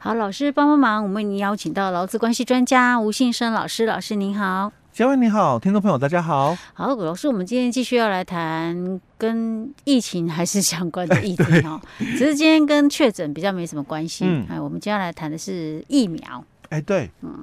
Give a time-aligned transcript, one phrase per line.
[0.00, 4.72] 好，老师帮帮忙，我们已经邀请到劳资关系专家吴信生老师，老师您好。
[4.92, 6.56] 嘉文你好，听众朋友大家好。
[6.72, 14.24] 好，老师，我们今天继续要来谈跟疫情还是相关的议题哦， 只是今天跟确诊比较没什么关系。
[14.24, 16.44] 嗯，哎，我们接下来谈的是疫苗。
[16.68, 17.42] 哎，对，嗯，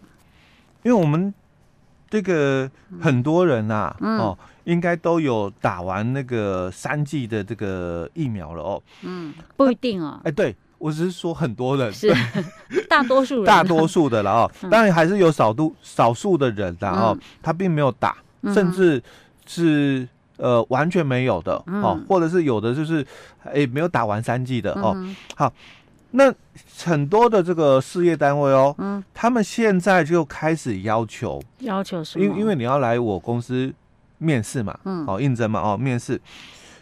[0.84, 1.34] 因为我们
[2.10, 8.82] 这个很多人呐、啊，嗯、哦，应该都有打完那个三剂的这个疫苗了哦。
[9.02, 10.22] 嗯，不一定哦。
[10.24, 10.56] 哎，对。
[10.86, 12.14] 我只是说很多人是
[12.88, 18.16] 大多数人， 大多数的了哦，当然还是有少数少数的人然后他并没有打，
[18.54, 19.02] 甚至
[19.48, 23.04] 是呃完全没有的哦，或者是有的就是
[23.52, 24.96] 诶没有打完三剂的哦。
[25.36, 25.52] 好，
[26.12, 26.32] 那
[26.84, 32.24] 很多的这个事业单位哦，嗯，他们现在就开始要求要求什么？
[32.24, 33.74] 因因为你要来我公司
[34.20, 36.22] 面试嘛，嗯，哦应征嘛，哦面试。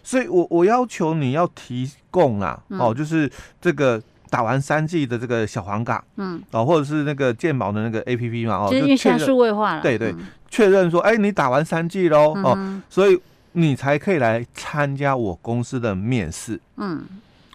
[0.04, 3.32] 所以我，我我要求你要提供啦，嗯、哦，就是
[3.62, 10.14] 这个打完三剂的这个小黄卡，嗯，哦，或者是那个健保的那个 APP 嘛，哦，就因为现在数位化了，对对，
[10.50, 13.18] 确、嗯、认说，哎、欸，你打完三剂喽，哦，所以
[13.54, 17.04] 你才可以来参加我公司的面试，嗯，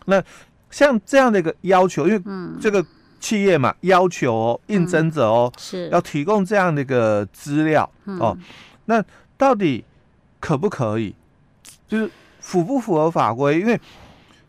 [0.06, 0.22] 那
[0.70, 2.22] 像这样的一个要求，因为
[2.58, 2.82] 这个
[3.20, 5.88] 企业嘛，要求哦，应征者哦，嗯、是。
[5.91, 8.38] 要提供这样的一个资料，嗯、哦，
[8.86, 9.04] 那
[9.36, 9.84] 到底
[10.41, 11.14] 可不可以？
[11.86, 12.10] 就是。
[12.48, 13.60] 符不符合法规？
[13.60, 13.78] 因为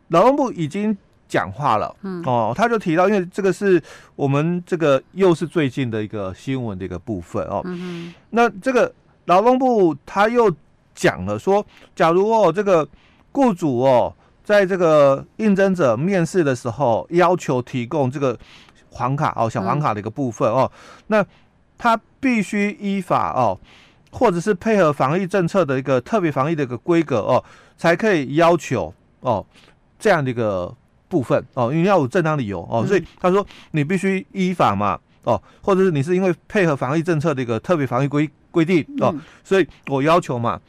[0.07, 0.97] 劳动部已经
[1.27, 3.81] 讲话了，嗯，哦，他就提到，因为这个是
[4.15, 7.61] 我们这个又是最近的一个新闻的一个部分哦，
[8.29, 8.89] 那这个
[9.25, 10.49] 劳动部他又
[10.95, 12.87] 讲了说，假如哦这个
[13.33, 18.39] 雇主哦在这个应征者面试的时候要求提供这个
[18.91, 21.25] 黄卡哦小黄卡的一个部分哦，嗯、那
[21.77, 23.59] 他必须依法哦。
[24.11, 27.43] 或者是配合防疫政策的一个特别防疫的一个规格哦，
[27.79, 29.43] 才可以要求哦
[29.97, 30.71] 这样的一个
[31.07, 40.59] 部分哦，因为要有正当理由哦，所以他说你必须依法嘛哦，或者是你是因为配合防疫政策的一个特别防疫规规定哦，所以我要求嘛。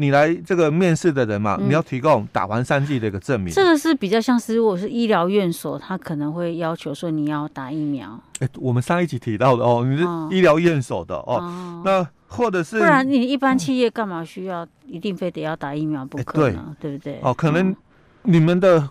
[0.00, 3.52] 你来这个面试的人嘛，嗯、你要提供打完三剂的一个证明。
[3.52, 8.08] 这个是比较像是，如果是医疗院所，他可能会要求说你要打疫苗。
[8.38, 17.18] 哎、欸，我们上一集提到的哦，你是医疗院所的哦，哦那或者是不然你一般企业干嘛需要一定非得要打疫苗不可对，对不对？
[17.22, 17.74] 哦，可能
[18.22, 18.88] 你们的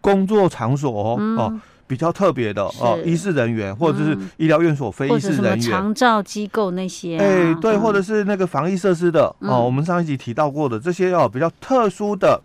[0.00, 12.40] 工作场所哦比较特别的哦，医事人员或者是医疗院所非医事人员，长照机构那些，哎，对，或者是那个防疫设施的哦，我们上一集提到过的这些哦，比较特殊的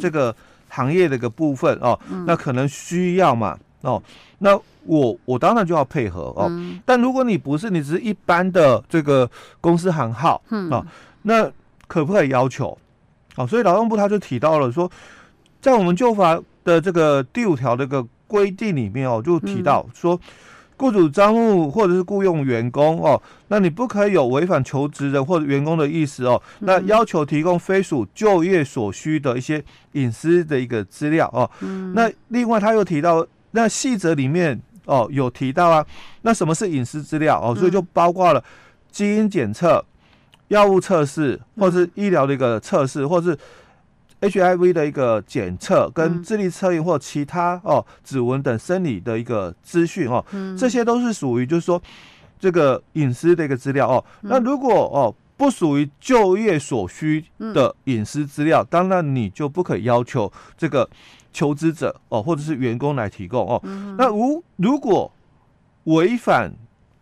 [0.00, 0.34] 这个
[0.68, 4.02] 行业的一个部分哦，那可能需要嘛哦，
[4.40, 6.50] 那我我当然就要配合哦，
[6.84, 9.30] 但如果你不是，你只是一般的这个
[9.60, 10.84] 公司行号哦，
[11.22, 11.50] 那
[11.86, 12.76] 可不可以要求？
[13.36, 14.90] 哦，所以劳动部他就提到了说，
[15.62, 18.06] 在我们旧法的这个第五条这个。
[18.28, 20.18] 规定里面哦，就提到说，
[20.76, 31.48] 雇主招募或者是雇佣员工哦，那你不可以有违反求职人或者员工的意思哦，那要求提供非属就业所需的一些隐私的一个资料哦。
[31.94, 33.24] 那另外他又提到，
[33.56, 35.84] 那细则里面哦有提到啊，
[36.20, 37.56] 那什么是隐私资料哦？
[37.56, 38.44] 所以就包括了
[38.90, 39.82] 基因检测、
[40.48, 43.36] 药物测试，或是医疗的一个测试，或是。
[44.18, 50.24] HIV 的一个检测跟智力测验或其他哦指纹等生理的一个资讯哦，
[50.58, 51.80] 这些都是属于就是说
[52.40, 54.02] 这个隐私的一个资料哦。
[54.22, 57.22] 那如果哦不属于就业所需
[57.52, 60.88] 的隐私资料，当然你就不可以要求这个
[61.36, 63.60] 求职者哦或者是员工来提供哦。
[63.98, 65.12] 那如如果
[65.84, 66.50] 违反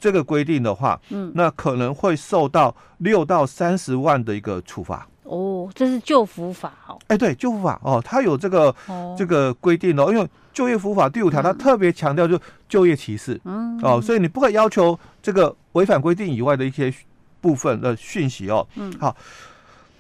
[0.01, 5.07] 这个规定的话，嗯那可能会受到六到三十万的一个处罚。
[5.23, 6.99] 哦，这是就服法哦。
[7.07, 10.13] 哎，对，就服法哦，它有这个、哦、这个规定哦。
[10.13, 16.93] 因为就业服法第五条，它特别强调就就业歧视，嗯，哦，所以你不可以要求这个违反规定以外的一些
[17.41, 18.67] 部分的讯息哦。
[18.75, 19.17] 嗯，好，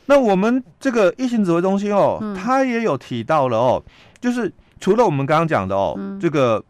[0.06, 3.82] 那我们这个疫情指挥中心哦，嗯、它也有提到了哦，
[4.24, 6.64] 就是除了我们刚刚讲的哦，嗯、这个。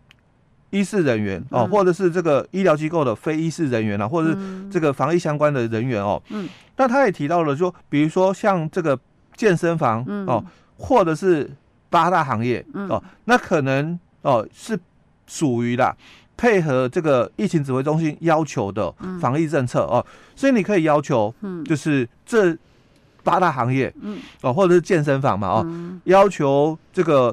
[0.70, 6.20] 医事人员哦，或者是这个医疗机构的非医事人员啊，或者是这个防疫相关的人员哦。
[6.30, 6.48] 嗯。
[6.76, 8.98] 那他也提到了说，比如说像这个
[9.36, 10.44] 健身房哦，
[10.76, 11.48] 或者是
[11.88, 14.76] 八大行业哦，那可能哦是
[15.28, 15.96] 属于啦
[16.36, 20.04] 配合这个疫情指挥中心要求的防疫政策哦，
[20.34, 21.32] 所以你可以要求，
[21.64, 22.52] 就是这
[23.22, 25.64] 八大行业，嗯，哦，或者是健身房嘛，哦，
[26.02, 27.32] 要求这个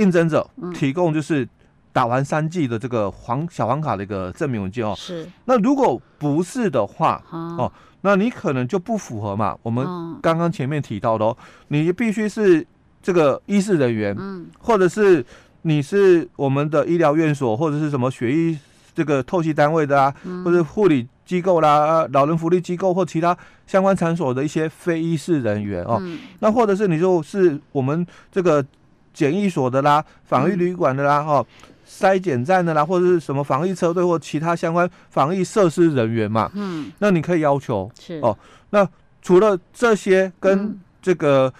[0.00, 1.48] 应征者提供就是。
[1.92, 5.28] 打完三剂的这个黄小黄卡的一个证明文件哦，是。
[5.46, 7.70] 那如果不是的话，哦，
[8.02, 9.58] 那你可能就不符合嘛。
[9.60, 9.84] 我们
[10.22, 11.36] 刚刚前面提到的哦，
[11.66, 12.64] 你必须是
[13.02, 15.26] 这个医事人员，嗯，或者是
[15.62, 18.56] 你是我们的医疗院所或者是什么血液
[18.94, 23.36] 这个透析单位的啊，嗯、或者护理机构啦、老人福利机构或其他
[23.66, 28.64] 相关场所的一些非医事人员哦，嗯、那或者是你就是我们这个
[29.12, 38.20] 检疫所的啦、防疫旅馆的啦、哈、嗯、筛检站的啦，或者是什么防疫车队或其他相关防疫设施人员嘛，嗯，那你可以要求是。
[38.20, 38.36] 哦，
[38.70, 38.88] 那
[39.22, 41.46] 除了这些跟这个。
[41.48, 41.52] 嗯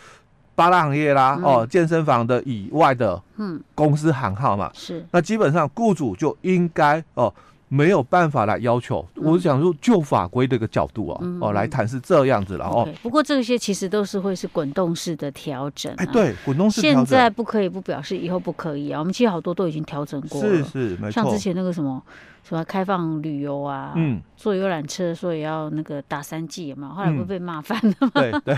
[0.53, 7.33] 八大行业啦，哦，健身房的以外的，嗯，公司行号嘛，是，那基本上雇主就应该哦。
[7.73, 12.87] 没有办法来要求，我想说就法规的一个角度啊，嗯、哦来谈是这样子了哦。
[13.01, 15.97] 不过这些其实都是会是滚动式的调整、啊。
[15.99, 17.07] 哎，对，滚动式调整。
[17.07, 18.99] 现在不可以不表示以后不可以啊。
[18.99, 20.49] 我们其实好多都已经调整过了。
[20.49, 21.13] 是是，没错。
[21.13, 22.03] 像之前那个什么
[22.43, 28.11] 什么开放旅游啊，嗯，坐游览车说也要那个打三剂嘛，后来不被骂翻了吗？
[28.15, 28.55] 对对。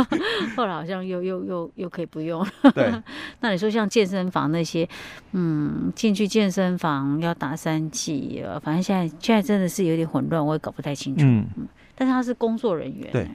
[0.56, 2.46] 后来好像又又又又可以不用。
[2.74, 2.92] 对。
[3.40, 4.88] 那你说像健身房那些，
[5.32, 11.24] 嗯，进去健身房要打三剂反正现在现在真的是有点混乱，我也搞不太清楚。
[11.26, 11.46] 嗯，
[11.94, 13.10] 但是他是工作人员。
[13.12, 13.28] 对，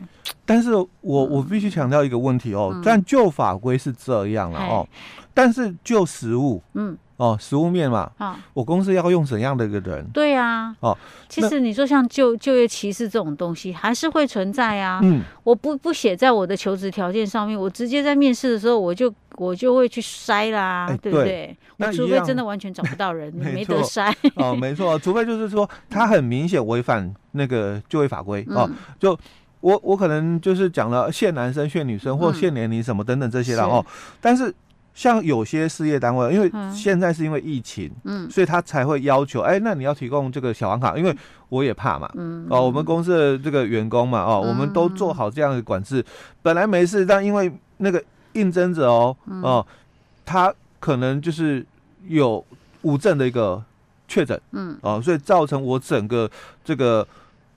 [0.45, 4.87] 但是我我必须强调一个问题哦，但旧法规是这样了哦，
[5.33, 10.05] 但是旧实务，嗯，哦，实物面嘛，啊，我公司要用怎样的一个人？
[10.13, 14.99] 对呀，哦，其实你说像就就业歧视这种东西还是会存在啊。
[15.03, 19.13] 嗯，我不不写在我的求职条件上面，我直接在面试的时候我就。
[19.37, 21.55] 我就会去筛啦，欸、对不对？
[21.77, 24.13] 那除非真的完全找不到人， 你，没得筛。
[24.35, 28.69] 哦，没错，除非就是说他很明显违反那个就业法规、嗯、哦。
[28.99, 29.17] 就
[29.61, 33.85] 我我可能就是讲了限男生、限女生或限年龄什么等等这些了、嗯、哦。
[34.19, 34.53] 但是
[34.99, 41.15] 像有些事业单位，因为现在是因为疫情，嗯，所以他才会要求，哎、欸，那你要提供这个小黄卡，因为
[41.47, 46.05] 我也怕嘛，嗯，哦，我们公司的这个员工嘛，哦，嗯、我们都做好这样的管制，
[46.41, 48.03] 本来没事，但因为那个。
[48.33, 49.65] 应征者哦，哦，
[50.23, 51.65] 他可能就是
[52.07, 52.45] 有
[52.83, 53.61] 无证的一个
[54.07, 56.29] 确诊，嗯，哦，所以造成我整个
[56.63, 57.05] 这个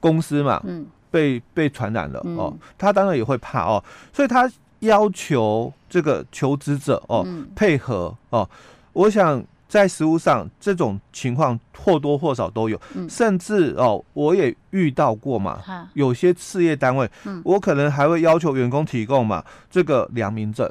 [0.00, 3.84] 公司嘛，嗯，被被传染了哦，他当然也会怕哦，
[4.14, 4.50] 所以他
[4.82, 7.26] 要求这个求职者哦
[7.56, 8.48] 配合哦，
[8.92, 9.44] 我想。
[9.72, 15.56] 在实务上，这种情况或多或少都有，嗯、甚至哦，我也遇到过嘛。
[15.64, 20.70] 哈有些事业单位，嗯、我可能还会要求员工提供嘛，这个良民证，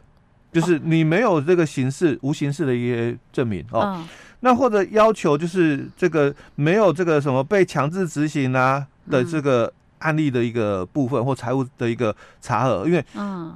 [0.54, 3.80] 就是你没有这个形式、哦、无形式的一些证明哦。
[3.80, 4.08] 哦
[4.42, 13.04] 那或者要求就是这个没有这个什么被强制执行啊的这个案例的一个部分、嗯、或财务的一个查核，因为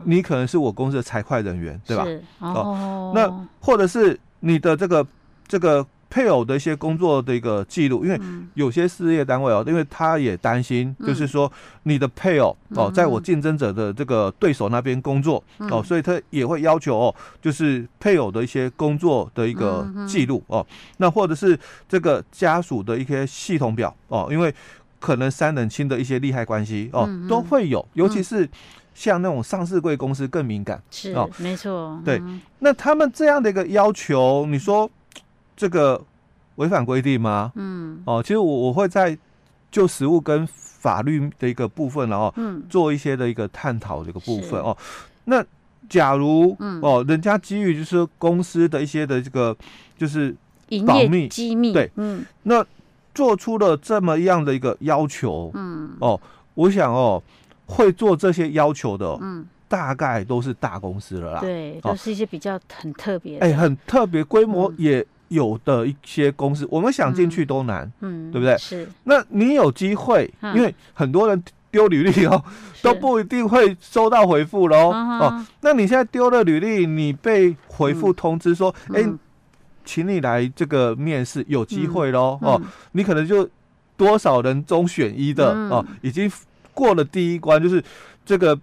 [0.06, 2.06] 你可能是我公司的财会人员，对吧？
[2.40, 5.06] 哦，哦，那或者是你的这个。
[5.48, 8.20] 这个配偶的一些工作的一个记录，因为
[8.56, 11.50] 有些事业单位哦，因为他也担心，就是说
[11.84, 20.66] 你的配偶哦，在我竞争者的这个对手那边工作哦，所以他也会要求哦，就是配偶的一些工作的一个记录哦，
[20.98, 21.58] 那或者是
[21.88, 24.52] 这个家属的一些系统表哦，因为
[25.00, 28.50] 可能三等亲的一些利害关系哦，都会有，尤其是
[28.94, 32.22] 像那种上市贵公司更敏感，是哦，没错，对，
[32.60, 34.90] 那他们这样的一个要求，你说？
[35.58, 36.04] 这个
[36.56, 37.50] 违反规定吗？
[37.56, 39.18] 嗯，哦，其实我我会在
[39.72, 44.76] 就实务跟法律的一个部分，然后嗯，做一些的一个探讨的一个部分哦。
[45.24, 45.42] 那
[45.88, 49.56] 假如哦，人家基于就是公司的一些的这个
[49.98, 50.36] 就是
[50.86, 52.62] 保密机密，对，嗯，那
[53.16, 56.22] 做出了这么样的一个要求，嗯，哦，
[56.54, 57.24] 我想哦，
[57.66, 59.48] 会做这些要求的，嗯。
[59.68, 68.56] 大概都是大公司了啦，对，都是一些比较很特别，哎，很特别，规模也有的一些公司，我们想进去都难，嗯，对不对？
[68.60, 68.88] 是。
[69.06, 72.42] 那你有机会，因为很多人丢履历哦，
[72.84, 74.92] 都不一定会收到回复喽。
[74.92, 79.04] 哦，那你现在丢了履历，你被回复通知说，哎，
[79.86, 82.38] 请你来这个面试，有机会喽。
[82.42, 82.62] 哦，
[82.92, 83.48] 你可能就
[83.96, 86.30] 多少人中选一的哦，已经
[86.74, 87.82] 过了第一关，就是
[88.26, 88.60] 这个。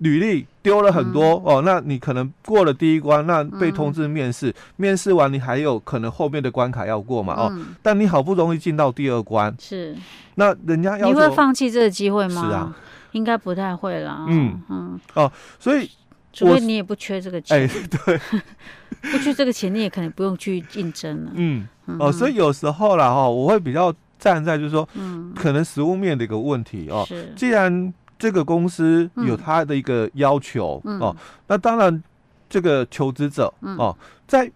[0.00, 7.34] 履历丢了很多、嗯、哦，那你可能过了第一关，那被通知面试，嗯、面试完你还有可能后面的关卡要过嘛？
[7.38, 9.96] 嗯、哦，但你好不容易进到第二关，是，
[10.34, 12.42] 那人家要你会放弃这个机会吗？
[12.46, 12.76] 是啊，
[13.12, 14.26] 应该不太会啦。
[14.28, 15.90] 嗯嗯哦，所以
[16.30, 17.70] 除非你也不缺这个钱，哎，
[18.04, 18.20] 对，
[19.12, 21.32] 不去这个钱，你也可能不用去竞争了。
[21.34, 21.96] 嗯，嗯。
[21.98, 27.92] 哦，所以有时候啦哈，我会比较站在就是说，嗯，可能实物面的一个问题哦，是，既然。
[28.18, 31.14] 这个公司有他的一个要求、嗯、哦，
[31.48, 32.02] 那当然，
[32.48, 33.94] 这个求职者、嗯、哦，
[34.26, 34.50] 在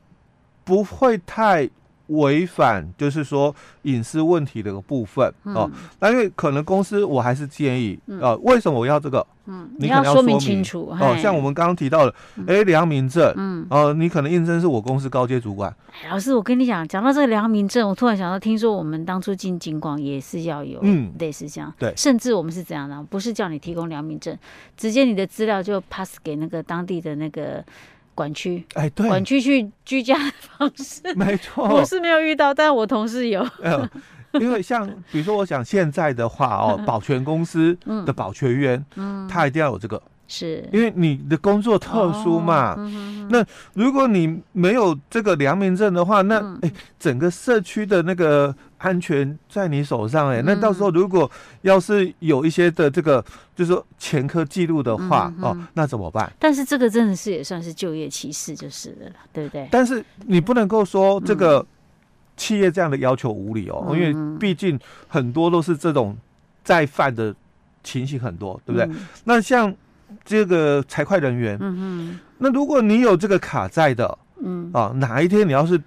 [0.64, 1.68] 不会太
[2.10, 5.70] 违反就是说隐私问题的一个部分、嗯、哦。
[5.98, 9.26] 那因为可能公司我还是建议啊、为什么我要这个？
[9.46, 11.16] 嗯，你可能要说明清楚哦。
[11.20, 12.14] 像我们刚刚提到的，
[12.46, 15.74] 哎、欸，良民证，嗯，哦、呃，你可能应征是我公司高阶主管。
[16.08, 23.02] 老师，我跟你讲，讲到这个良民证，我突然想到，听说我们当初进警广也是要有，嗯，类似这样，对，甚至我们是怎样的？
[23.04, 24.38] 不是叫你提供良民证，
[24.76, 27.64] 直接你的资料就 pass 给那个当地的那个
[28.20, 33.40] 管区，哎，对，管区去居家的方式， 没错， 我是没有遇到，但我同事有。
[33.62, 33.88] 呃
[34.38, 40.00] 因为像比如说，我想现在的话哦，保全公司的保全员，嗯，他一定要有这个，
[40.30, 42.74] 是因为你的工作特殊嘛。
[43.28, 43.44] 那
[43.74, 51.30] 如果你没有这个良民证的话，那哎，整个社区的那个安全在你手上哎，那到时候如果
[51.62, 53.20] 要是有一些的这个，
[53.54, 56.32] 就是说前科记录的话哦，那怎么办？
[56.38, 59.68] 但是这个真的是也算是就业歧视就是了，对不对？
[59.70, 61.66] 但是你不能够说这个。
[62.36, 66.16] 企业这样的要求无理哦，因为毕竟很多都是这种
[66.64, 67.34] 再犯的
[67.84, 68.86] 情形很多，对不对？
[68.86, 69.74] 嗯、那像
[70.24, 75.80] 这个财会人员，嗯哼，那如果你有这个卡在的，嗯啊，哪一天你要是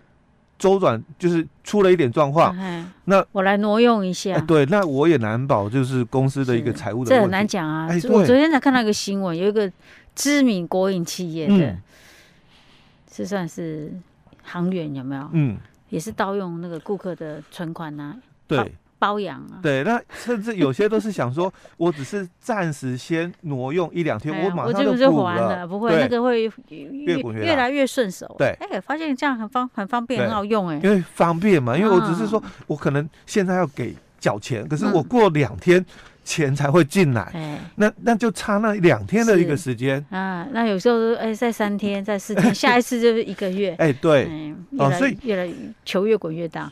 [0.57, 7.87] 周转就是出了一点状况，嗯、那我来挪用一下，哎、对，那我也难保就是公司的一个财务的这很难讲啊。
[7.89, 9.71] 哎、我昨天才看到一个新闻，有一个
[10.15, 11.81] 知名国营企业的，嗯、
[13.11, 13.91] 是算是
[14.43, 15.29] 行员有没有？
[15.33, 15.57] 嗯。
[15.89, 18.73] 也是盗用那个顾客的存款啊，对，
[19.03, 28.33] 包养啊，对，那甚至有些都是想说，我只是暂时先挪用一两天，我马上就补了，不会，那个会越滚越来越顺手。
[28.37, 35.85] 对，哎，发现这样很方很方便，很好用，哎，因为方便嘛，因为我只是说我可能现在要给缴钱，可是我过两天。
[36.25, 40.47] 钱才会进来，哎，那那就差那两天的一个时间啊。
[40.53, 43.75] 那有时候哎，在三天，在四天， 下一次就是一个月。
[43.77, 46.71] 哎，对，哦，所以越来球越滚越大。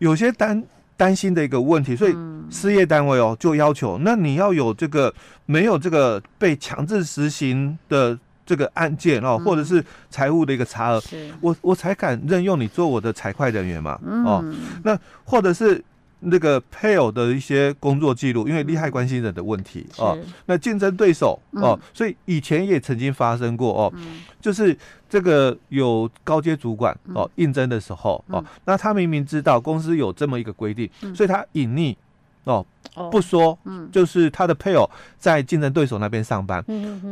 [0.00, 0.62] 有些担
[1.00, 2.14] 担心的一个问题，所以
[2.50, 5.12] 事业单位哦就要求，那你要有这个
[5.46, 11.02] 没有这个被强制实行的这个案件哦，或者是财务的一个差额，
[11.40, 13.98] 我我才敢任用你做我的财会人员嘛。
[14.26, 14.44] 哦，
[14.84, 15.82] 那或者是。
[16.20, 23.92] 那个配偶的一些工作记录，因为利害关系人的问题哦，那竞争对手哦，所以以前也曾经发生过哦，
[24.40, 24.76] 就是
[25.08, 31.96] 这个有高阶主管哦应征的时候哦，那他明明知道公司有这么一个规定，所以他隐匿
[32.44, 32.64] 哦
[33.10, 33.58] 不说，
[33.90, 36.62] 就是他的配偶在竞争对手那边上班，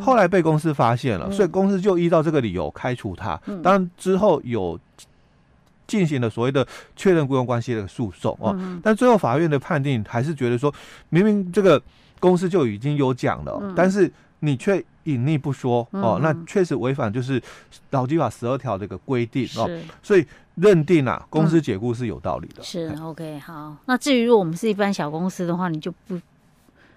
[0.01, 4.79] 后来被公司发现了，所以公司就依照这个理由开除他，当然之后有。
[5.89, 6.65] 进行了所谓的
[6.95, 10.73] 确认雇佣关系的诉讼哦，但最后法院的判定还是觉得说，
[11.09, 11.83] 明明这个
[12.21, 17.43] 公司就已经有讲了，但是你却隐匿不说哦，那确实违反就是
[17.91, 19.69] 劳基法十二条的一个规定哦，
[20.03, 20.25] 所以
[20.57, 22.63] 认定啊，公司解雇是有道理的。
[22.63, 26.21] 是 OK 好，那至于如果我们是一般小公司的话，你就不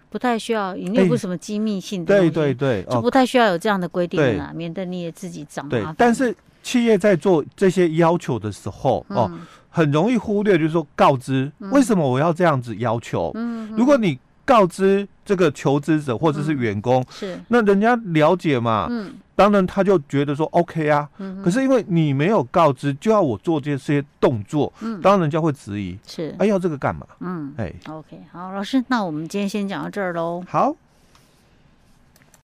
[0.10, 5.96] 不太需要，因为不什么机密性的，对对对，就不太需要有这样的规定了，免得你也自己找麻烦。
[5.98, 6.36] 但是。
[6.63, 9.32] 企业在做这些要求的时候，哦，
[9.70, 13.32] 很容易忽略，就是说告知为什么我要这样子要求。
[13.36, 21.08] 嗯如果你告知这个求职者或者是员工，是那人家了解嘛，嗯当然他就觉得说 OK 啊。
[21.44, 27.08] 可是因为你没有告知，就要我做这些动作，嗯当然人家会质疑，是哎要这个干嘛？
[27.22, 30.44] 嗯，哎，OK，好，老师，那我们今天先讲到这儿喽。
[30.48, 30.75] 好。